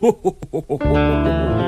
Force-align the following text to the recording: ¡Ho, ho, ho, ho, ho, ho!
¡Ho, 0.00 0.10
ho, 0.10 0.38
ho, 0.52 0.64
ho, 0.68 0.78
ho, 0.80 0.94
ho! 0.94 1.67